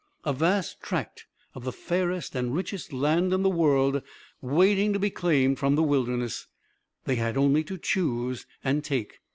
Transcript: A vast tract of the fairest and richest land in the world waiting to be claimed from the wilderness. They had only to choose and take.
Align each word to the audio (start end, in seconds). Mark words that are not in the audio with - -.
A 0.23 0.33
vast 0.33 0.81
tract 0.81 1.27
of 1.53 1.63
the 1.63 1.71
fairest 1.71 2.33
and 2.35 2.55
richest 2.55 2.91
land 2.91 3.31
in 3.33 3.43
the 3.43 3.51
world 3.51 4.01
waiting 4.41 4.93
to 4.93 4.97
be 4.97 5.11
claimed 5.11 5.59
from 5.59 5.75
the 5.75 5.83
wilderness. 5.83 6.47
They 7.05 7.17
had 7.17 7.37
only 7.37 7.63
to 7.65 7.77
choose 7.77 8.47
and 8.63 8.83
take. 8.83 9.19